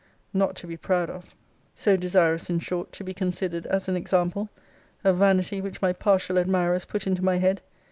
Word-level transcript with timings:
Not 0.33 0.55
to 0.55 0.65
be 0.65 0.77
proud 0.77 1.11
of. 1.11 1.35
So, 1.75 1.95
desirous, 1.95 2.49
in 2.49 2.57
short, 2.57 2.91
to 2.93 3.03
be 3.03 3.13
considered 3.13 3.67
as 3.67 3.87
an 3.87 3.95
example! 3.95 4.49
A 5.03 5.13
vanity 5.13 5.61
which 5.61 5.79
my 5.79 5.93
partial 5.93 6.39
admirers 6.39 6.85
put 6.85 7.05
into 7.05 7.21
my 7.23 7.35
head! 7.37 7.61